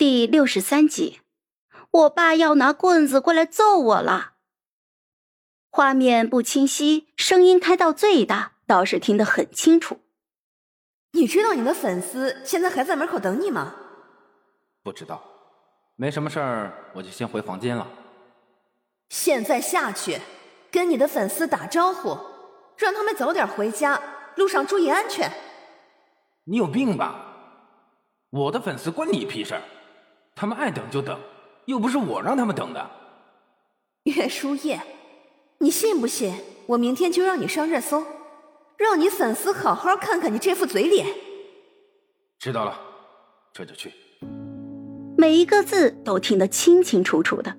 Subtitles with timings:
[0.00, 1.20] 第六十三集，
[1.90, 4.32] 我爸要拿棍子过来揍我了。
[5.70, 10.00] 画面不清晰，声音开到最大，倒是听得很清楚。
[11.12, 13.74] 你知道你的粉丝现在还在门口等你吗？
[14.82, 15.22] 不知道，
[15.96, 17.86] 没什么事儿，我就先回房间了。
[19.10, 20.18] 现在下去，
[20.70, 22.16] 跟你的粉丝打招呼，
[22.78, 24.00] 让他们早点回家，
[24.36, 25.30] 路上注意安全。
[26.44, 27.26] 你有病吧？
[28.30, 29.62] 我的粉丝关你屁事儿，
[30.34, 31.18] 他们爱等就等，
[31.66, 32.90] 又不是我让他们等的。
[34.04, 34.80] 岳书燕，
[35.58, 36.34] 你信不信
[36.66, 38.02] 我明天就让你上热搜，
[38.76, 41.06] 让你粉丝好好看看你这副嘴脸。
[42.38, 42.80] 知道了，
[43.52, 43.92] 这就去。
[45.18, 47.54] 每一个字都听得清清楚楚的。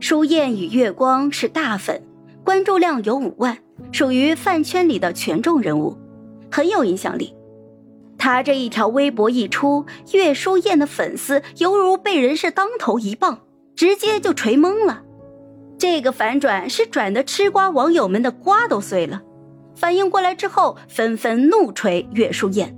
[0.00, 2.02] 书燕与月光是大粉，
[2.44, 3.56] 关注量有五万，
[3.92, 5.96] 属于饭圈里的权重人物，
[6.50, 7.32] 很有影响力。
[8.22, 13.40] 他这一条微博一出，岳书燕的粉丝犹如被人是当头一棒，
[13.74, 15.02] 直接就锤懵了。
[15.76, 19.22] 这个反转是转的吃瓜网友们的瓜都碎了，
[19.74, 22.72] 反应过来之后，纷纷怒锤岳书燕：“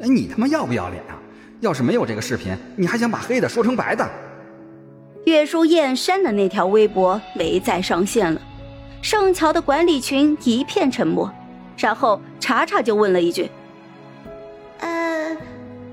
[0.00, 1.18] 哎，你他妈要不要脸啊？
[1.58, 4.08] 要是没有这个视频，你还想把黑的说成白的？”
[5.26, 8.40] 岳书燕删的那条微博没再上线了，
[9.02, 11.28] 盛桥的管理群一片沉默，
[11.76, 13.63] 然后查查就问了一句：“呃，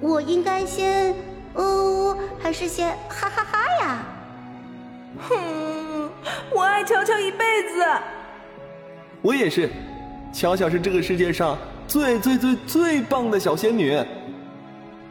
[0.00, 1.14] 我应该先
[1.56, 4.02] 呜，还是先哈哈哈呀？”
[5.28, 6.10] 哼，
[6.54, 7.84] 我爱乔乔一辈子。
[9.20, 9.68] 我也是，
[10.32, 14.02] 乔乔是这个世界上最最最最棒的小仙女。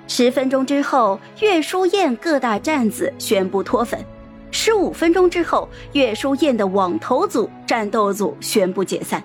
[0.08, 4.04] 十分钟之后，岳书燕各大站子宣布脱粉。
[4.50, 9.24] 十五分钟之后，岳书燕的网投组、战斗组宣布解散。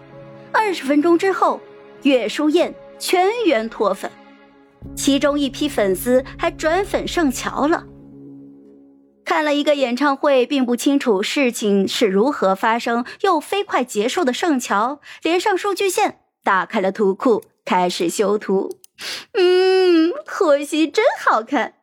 [0.52, 1.58] 二十分钟之后，
[2.02, 4.10] 岳书燕全员脱粉，
[4.94, 7.84] 其中一批粉丝还转粉盛乔了。
[9.24, 18.78] 看了一个演唱会，并不清楚事情是如何发生又飞快结束的圣乔，连上数据线，打开了图库，开始修图。
[19.32, 21.74] 嗯，可惜真好看。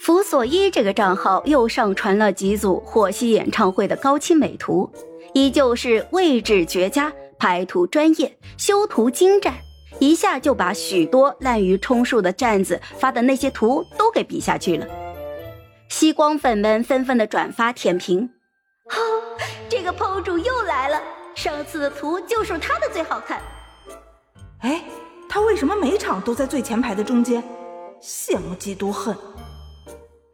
[0.00, 4.92] 福所依这个账号又上传了几组霍希演唱会的高清美图，
[5.32, 9.54] 依旧是位置绝佳、拍图专业、修图精湛，
[9.98, 14.86] 一下就把许多滥竽充数的站子发的那些图都给比下去了。
[15.88, 18.28] 吸光粉们纷纷的转发舔屏，
[18.88, 18.98] 哈，
[19.68, 21.02] 这个 PO 主又来了，
[21.34, 23.40] 上次的图就属他的最好看。
[24.60, 24.82] 哎。
[25.26, 27.42] 他为什么每场都在最前排的中间？
[28.00, 29.16] 羡慕嫉妒恨。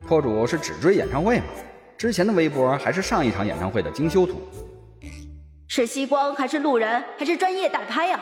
[0.06, 1.44] 破主是只追演唱会吗？
[1.97, 4.43] 之前的微博还是上一场演唱会的精修图？
[5.69, 8.20] 是吸光还是路人还是专业大拍呀？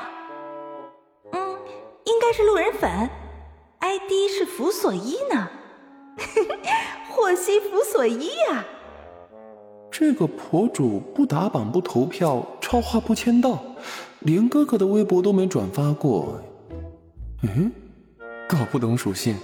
[2.19, 2.91] 嗯，应该是路人粉
[3.79, 5.49] ，ID 是福所依呢。
[7.09, 8.65] 霍西福所依呀。
[9.89, 13.63] 这个博主不打榜不投票，超话不签到，
[14.21, 16.41] 连哥哥的微博都没转发过。
[17.45, 17.71] 嗯，
[18.49, 19.37] 搞不懂属性。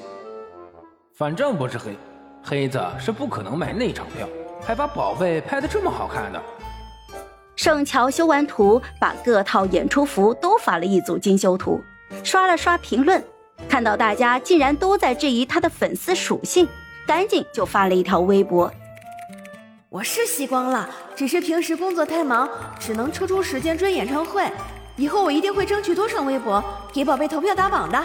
[1.14, 1.96] 反正不是黑，
[2.42, 4.28] 黑子是不可能买那场票，
[4.60, 6.42] 还把宝贝拍的这么好看的。
[7.54, 11.80] 盛乔修完图，把各套演出服都发了一组精修图，
[12.22, 13.22] 刷了刷评论，
[13.68, 16.68] 看到大家竟然都在质疑他的粉丝属性，
[17.06, 18.72] 赶紧就发了一条微博
[19.90, 22.48] ：“我是吸光了，只是平时工作太忙，
[22.78, 24.44] 只能抽出时间追演唱会。”
[24.96, 28.00] 以后我一定会争取多上微博，给宝贝投票打榜的。